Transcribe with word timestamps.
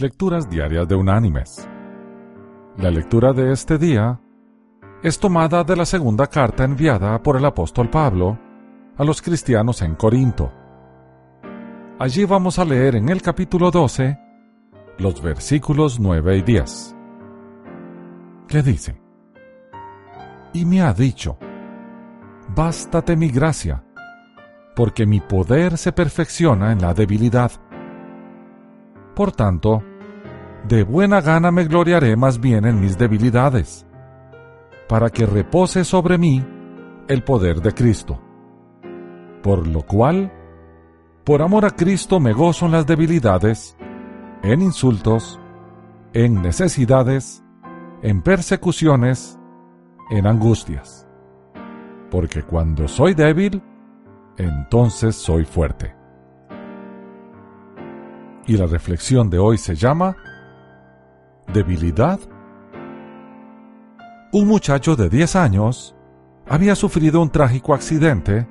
Lecturas 0.00 0.48
Diarias 0.48 0.86
de 0.86 0.94
Unánimes. 0.94 1.68
La 2.76 2.88
lectura 2.88 3.32
de 3.32 3.50
este 3.50 3.78
día 3.78 4.20
es 5.02 5.18
tomada 5.18 5.64
de 5.64 5.74
la 5.74 5.84
segunda 5.84 6.28
carta 6.28 6.62
enviada 6.62 7.20
por 7.20 7.36
el 7.36 7.44
apóstol 7.44 7.90
Pablo 7.90 8.38
a 8.96 9.02
los 9.02 9.20
cristianos 9.20 9.82
en 9.82 9.96
Corinto. 9.96 10.52
Allí 11.98 12.24
vamos 12.24 12.60
a 12.60 12.64
leer 12.64 12.94
en 12.94 13.08
el 13.08 13.20
capítulo 13.20 13.72
12 13.72 14.16
los 14.98 15.20
versículos 15.20 15.98
9 15.98 16.36
y 16.36 16.42
10. 16.42 16.96
¿Qué 18.46 18.62
dice? 18.62 19.02
Y 20.52 20.64
me 20.64 20.80
ha 20.80 20.94
dicho, 20.94 21.38
Bástate 22.54 23.16
mi 23.16 23.30
gracia, 23.30 23.82
porque 24.76 25.06
mi 25.06 25.20
poder 25.20 25.76
se 25.76 25.90
perfecciona 25.90 26.70
en 26.70 26.82
la 26.82 26.94
debilidad. 26.94 27.50
Por 29.16 29.32
tanto, 29.32 29.82
de 30.68 30.84
buena 30.84 31.22
gana 31.22 31.50
me 31.50 31.64
gloriaré 31.64 32.14
más 32.14 32.40
bien 32.40 32.66
en 32.66 32.78
mis 32.78 32.98
debilidades, 32.98 33.86
para 34.86 35.08
que 35.08 35.24
repose 35.24 35.82
sobre 35.82 36.18
mí 36.18 36.44
el 37.08 37.24
poder 37.24 37.62
de 37.62 37.72
Cristo. 37.72 38.20
Por 39.42 39.66
lo 39.66 39.82
cual, 39.82 40.30
por 41.24 41.40
amor 41.40 41.64
a 41.64 41.70
Cristo 41.70 42.20
me 42.20 42.34
gozo 42.34 42.66
en 42.66 42.72
las 42.72 42.86
debilidades, 42.86 43.76
en 44.42 44.60
insultos, 44.60 45.40
en 46.12 46.42
necesidades, 46.42 47.42
en 48.02 48.20
persecuciones, 48.20 49.38
en 50.10 50.26
angustias. 50.26 51.08
Porque 52.10 52.42
cuando 52.42 52.88
soy 52.88 53.14
débil, 53.14 53.62
entonces 54.36 55.16
soy 55.16 55.44
fuerte. 55.44 55.94
Y 58.46 58.56
la 58.56 58.66
reflexión 58.66 59.30
de 59.30 59.38
hoy 59.38 59.58
se 59.58 59.74
llama 59.74 60.16
debilidad. 61.52 62.20
Un 64.32 64.46
muchacho 64.46 64.96
de 64.96 65.08
10 65.08 65.36
años 65.36 65.96
había 66.46 66.74
sufrido 66.74 67.20
un 67.20 67.30
trágico 67.30 67.74
accidente 67.74 68.46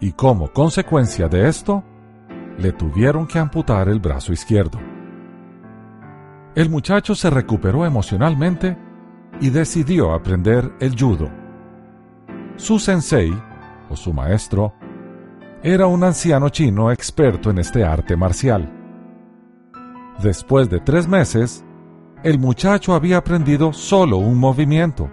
y 0.00 0.12
como 0.12 0.52
consecuencia 0.52 1.28
de 1.28 1.48
esto, 1.48 1.82
le 2.58 2.72
tuvieron 2.72 3.26
que 3.26 3.38
amputar 3.38 3.88
el 3.88 4.00
brazo 4.00 4.32
izquierdo. 4.32 4.78
El 6.54 6.70
muchacho 6.70 7.14
se 7.14 7.30
recuperó 7.30 7.84
emocionalmente 7.84 8.76
y 9.40 9.50
decidió 9.50 10.12
aprender 10.12 10.72
el 10.78 10.98
judo. 10.98 11.30
Su 12.56 12.78
sensei, 12.78 13.32
o 13.90 13.96
su 13.96 14.12
maestro, 14.12 14.74
era 15.62 15.86
un 15.86 16.04
anciano 16.04 16.50
chino 16.50 16.92
experto 16.92 17.50
en 17.50 17.58
este 17.58 17.84
arte 17.84 18.16
marcial. 18.16 18.70
Después 20.22 20.70
de 20.70 20.78
tres 20.78 21.08
meses, 21.08 21.63
el 22.24 22.38
muchacho 22.38 22.94
había 22.94 23.18
aprendido 23.18 23.74
solo 23.74 24.16
un 24.16 24.38
movimiento 24.38 25.10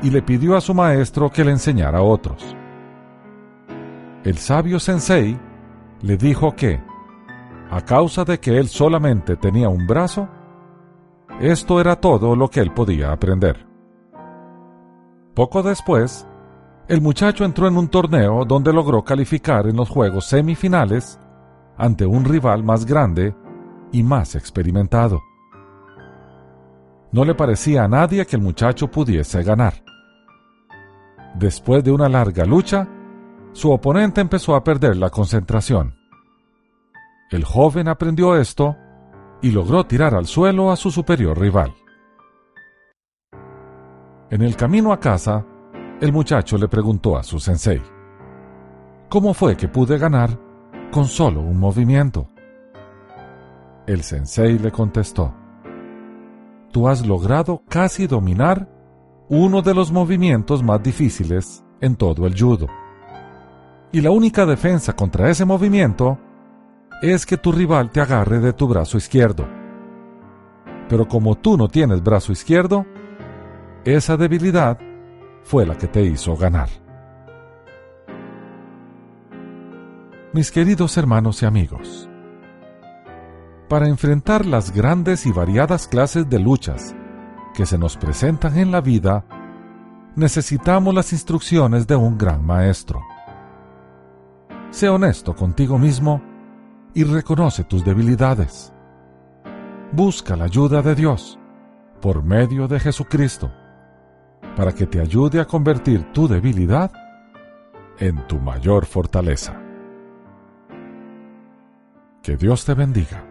y 0.00 0.10
le 0.10 0.22
pidió 0.22 0.56
a 0.56 0.60
su 0.60 0.72
maestro 0.72 1.28
que 1.28 1.44
le 1.44 1.50
enseñara 1.50 2.02
otros. 2.02 2.56
El 4.22 4.38
sabio 4.38 4.78
sensei 4.78 5.36
le 6.02 6.16
dijo 6.16 6.54
que, 6.54 6.80
a 7.68 7.80
causa 7.80 8.24
de 8.24 8.38
que 8.38 8.58
él 8.58 8.68
solamente 8.68 9.36
tenía 9.36 9.68
un 9.68 9.88
brazo, 9.88 10.28
esto 11.40 11.80
era 11.80 11.96
todo 11.96 12.36
lo 12.36 12.48
que 12.48 12.60
él 12.60 12.72
podía 12.72 13.10
aprender. 13.10 13.66
Poco 15.34 15.64
después, 15.64 16.28
el 16.86 17.00
muchacho 17.00 17.44
entró 17.44 17.66
en 17.66 17.76
un 17.76 17.88
torneo 17.88 18.44
donde 18.44 18.72
logró 18.72 19.02
calificar 19.02 19.66
en 19.66 19.74
los 19.74 19.88
juegos 19.88 20.26
semifinales 20.26 21.18
ante 21.76 22.06
un 22.06 22.24
rival 22.24 22.62
más 22.62 22.86
grande 22.86 23.34
y 23.90 24.04
más 24.04 24.36
experimentado. 24.36 25.20
No 27.12 27.24
le 27.24 27.34
parecía 27.34 27.84
a 27.84 27.88
nadie 27.88 28.24
que 28.26 28.36
el 28.36 28.42
muchacho 28.42 28.88
pudiese 28.88 29.42
ganar. 29.42 29.74
Después 31.34 31.82
de 31.82 31.90
una 31.90 32.08
larga 32.08 32.44
lucha, 32.44 32.88
su 33.52 33.70
oponente 33.70 34.20
empezó 34.20 34.54
a 34.54 34.62
perder 34.62 34.96
la 34.96 35.10
concentración. 35.10 35.94
El 37.30 37.44
joven 37.44 37.88
aprendió 37.88 38.36
esto 38.36 38.76
y 39.42 39.50
logró 39.50 39.84
tirar 39.86 40.14
al 40.14 40.26
suelo 40.26 40.70
a 40.70 40.76
su 40.76 40.90
superior 40.90 41.38
rival. 41.38 41.74
En 44.30 44.42
el 44.42 44.54
camino 44.56 44.92
a 44.92 45.00
casa, 45.00 45.44
el 46.00 46.12
muchacho 46.12 46.56
le 46.56 46.68
preguntó 46.68 47.16
a 47.16 47.22
su 47.22 47.40
sensei, 47.40 47.82
¿Cómo 49.08 49.34
fue 49.34 49.56
que 49.56 49.66
pude 49.66 49.98
ganar 49.98 50.38
con 50.92 51.06
solo 51.06 51.40
un 51.40 51.58
movimiento? 51.58 52.28
El 53.86 54.04
sensei 54.04 54.56
le 54.56 54.70
contestó, 54.70 55.34
tú 56.70 56.88
has 56.88 57.06
logrado 57.06 57.62
casi 57.68 58.06
dominar 58.06 58.68
uno 59.28 59.62
de 59.62 59.74
los 59.74 59.92
movimientos 59.92 60.62
más 60.62 60.82
difíciles 60.82 61.64
en 61.80 61.96
todo 61.96 62.26
el 62.26 62.38
judo. 62.38 62.66
Y 63.92 64.00
la 64.00 64.10
única 64.10 64.44
defensa 64.44 64.94
contra 64.94 65.30
ese 65.30 65.44
movimiento 65.44 66.18
es 67.02 67.24
que 67.24 67.36
tu 67.36 67.52
rival 67.52 67.90
te 67.90 68.00
agarre 68.00 68.40
de 68.40 68.52
tu 68.52 68.68
brazo 68.68 68.98
izquierdo. 68.98 69.46
Pero 70.88 71.06
como 71.06 71.36
tú 71.36 71.56
no 71.56 71.68
tienes 71.68 72.02
brazo 72.02 72.32
izquierdo, 72.32 72.84
esa 73.84 74.16
debilidad 74.16 74.78
fue 75.44 75.64
la 75.64 75.78
que 75.78 75.86
te 75.86 76.02
hizo 76.02 76.36
ganar. 76.36 76.68
Mis 80.32 80.50
queridos 80.50 80.96
hermanos 80.96 81.42
y 81.42 81.46
amigos, 81.46 82.09
para 83.70 83.86
enfrentar 83.86 84.46
las 84.46 84.72
grandes 84.72 85.26
y 85.26 85.30
variadas 85.30 85.86
clases 85.86 86.28
de 86.28 86.40
luchas 86.40 86.92
que 87.54 87.66
se 87.66 87.78
nos 87.78 87.96
presentan 87.96 88.58
en 88.58 88.72
la 88.72 88.80
vida, 88.80 89.24
necesitamos 90.16 90.92
las 90.92 91.12
instrucciones 91.12 91.86
de 91.86 91.94
un 91.94 92.18
gran 92.18 92.44
maestro. 92.44 93.00
Sé 94.70 94.88
honesto 94.88 95.36
contigo 95.36 95.78
mismo 95.78 96.20
y 96.94 97.04
reconoce 97.04 97.62
tus 97.62 97.84
debilidades. 97.84 98.72
Busca 99.92 100.34
la 100.34 100.46
ayuda 100.46 100.82
de 100.82 100.96
Dios 100.96 101.38
por 102.00 102.24
medio 102.24 102.66
de 102.66 102.80
Jesucristo 102.80 103.52
para 104.56 104.72
que 104.72 104.88
te 104.88 105.00
ayude 105.00 105.38
a 105.38 105.44
convertir 105.44 106.10
tu 106.12 106.26
debilidad 106.26 106.90
en 108.00 108.26
tu 108.26 108.40
mayor 108.40 108.84
fortaleza. 108.84 109.62
Que 112.20 112.36
Dios 112.36 112.64
te 112.64 112.74
bendiga. 112.74 113.29